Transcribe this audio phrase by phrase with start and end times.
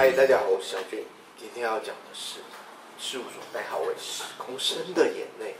[0.00, 1.04] 嗨，大家好，我是小俊。
[1.38, 2.40] 今天要讲的是
[2.98, 5.56] 事务所代号为“时空生的眼泪”。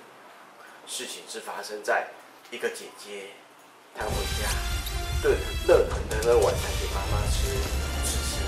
[0.89, 2.09] 事情是发生在
[2.51, 3.27] 一个姐姐，
[3.95, 4.49] 她回家
[5.23, 5.37] 炖
[5.69, 7.49] 热腾腾的晚餐给妈妈吃，
[8.03, 8.41] 此时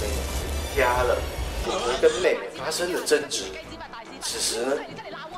[0.00, 1.18] 妹妹回家了，
[1.64, 3.42] 姐姐跟妹妹发生了争执。
[4.22, 4.76] 此时呢，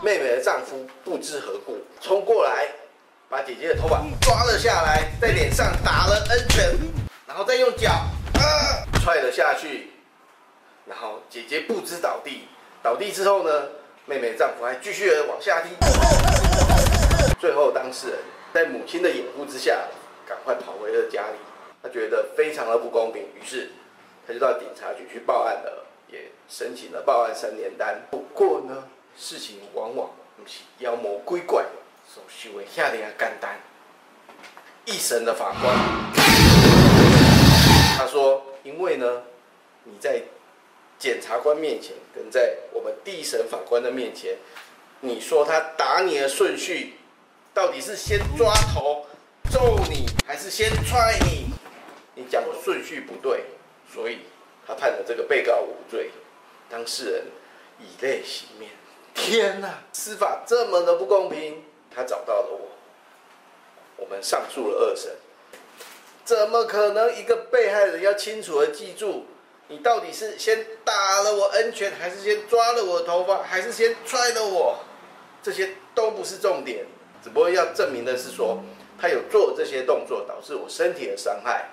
[0.03, 2.69] 妹妹的丈夫不知何故冲过来，
[3.31, 6.79] 把姐姐的头发抓了下来，在脸上打了 N 拳，
[7.27, 8.05] 然后再用脚
[9.31, 9.91] 下去，
[10.87, 12.49] 然后姐姐不知倒地，
[12.83, 13.69] 倒地之后呢，
[14.07, 15.71] 妹妹丈夫还继续的往下踢，
[17.39, 18.19] 最后当事人
[18.53, 19.79] 在母亲的掩护之下，
[20.27, 21.39] 赶快跑回了家里，
[21.83, 23.71] 他觉得非常的不公平，于是
[24.27, 25.87] 他就到警察局去报案了。
[26.13, 28.83] 也申请了报案三联单，不过呢，
[29.17, 31.65] 事情往往不是妖魔鬼怪
[32.05, 33.57] 所修的下的简单。
[34.87, 35.73] 一审的法官
[37.97, 39.23] 他说，因为呢，
[39.85, 40.23] 你在
[40.99, 44.37] 检察官面前跟在我们第一审法官的面前，
[45.01, 46.95] 你说他打你的顺序
[47.53, 49.07] 到底是先抓头
[49.51, 51.47] 揍你，还是先踹你？
[52.15, 53.45] 你讲的顺序不对，
[53.93, 54.19] 所以。
[54.67, 56.13] 他判了这个被告无罪，
[56.69, 57.25] 当事人
[57.81, 58.71] 以泪洗面。
[59.15, 61.65] 天哪，司法这么的不公平！
[61.93, 62.69] 他找到了我，
[63.97, 65.11] 我们上诉了二审。
[66.31, 69.25] 怎么可能一个被害人要清楚的记住，
[69.67, 74.79] 你到底是先打了我 N 拳，还是先抓了我头发，还是先踹了我？
[75.43, 76.87] 这些都不是重点，
[77.21, 78.63] 只不过要证明的是说，
[78.97, 81.69] 他有做这些动作导致我身体的伤害，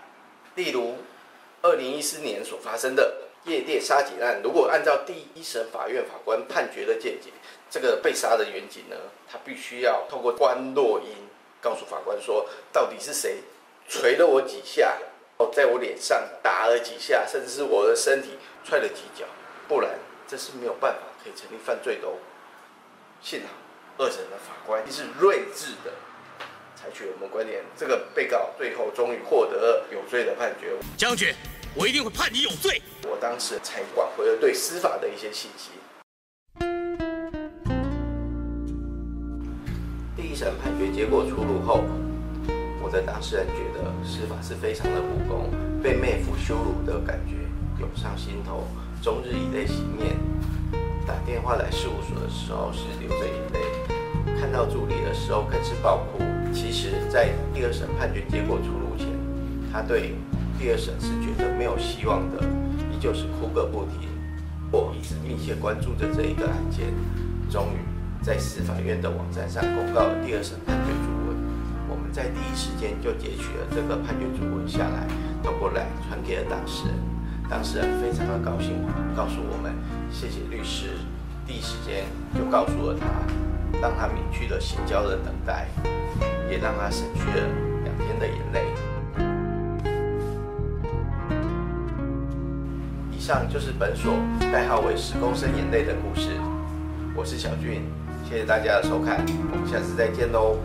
[0.55, 0.95] 例如。
[1.63, 7.29] 二零一四年所发生的夜店杀警案，如果按照第一审法院法官判决的见解，
[7.69, 8.95] 这个被杀的远警呢，
[9.29, 11.09] 他必须要透过关落音
[11.59, 13.37] 告诉法官说，到底是谁
[13.87, 14.97] 捶了我几下，
[15.37, 18.31] 哦，在我脸上打了几下，甚至是我的身体
[18.63, 19.25] 踹了几脚，
[19.67, 19.91] 不然
[20.27, 22.13] 这是没有办法可以成立犯罪的哦。
[23.21, 23.47] 幸好
[23.97, 25.91] 二审的法官是睿智的。
[26.75, 30.75] 采取我们观点，这个被告最后终于获得了有罪的判决。
[30.95, 31.33] 将军，
[31.73, 32.81] 我一定会判你有罪。
[33.03, 35.71] 我当时才挽回了对司法的一些信心。
[40.15, 41.83] 第一审判决结果出炉后，
[42.87, 45.51] 我的当事人觉得司法是非常的不公，
[45.83, 47.35] 被妹夫羞辱的感觉
[47.81, 48.63] 涌上心头，
[49.01, 50.15] 终日以泪洗面。
[51.05, 56.23] 打电话来事务所的时候是流着眼泪，看到助理的时候更是爆哭。
[56.53, 59.09] 其实，在第二审判决结果出炉前，
[59.69, 60.15] 他对
[60.57, 62.41] 第二审是觉得没有希望的，
[62.89, 64.07] 依旧是哭个不停。
[64.71, 66.85] 我一直密切关注着这一个案件，
[67.49, 71.16] 终于在司法院的网站上公告了第二审判决。
[72.17, 75.05] 在第一时间就截取了这个判决主文下来，
[75.43, 76.95] 透过来传给了当事人。
[77.47, 78.73] 当事人非常的高兴，
[79.15, 79.71] 告诉我们
[80.09, 80.97] 谢谢律师，
[81.45, 83.05] 第一时间就告诉了他，
[83.79, 85.67] 让他免去了心焦的等待。
[86.49, 87.45] 也让他省去了
[87.83, 88.63] 两天的眼泪。
[93.11, 94.15] 以上就是本所
[94.51, 96.31] 代号为“十公升眼泪”的故事。
[97.13, 97.83] 我是小俊，
[98.27, 100.57] 谢谢大家的收看，我们下次再见喽。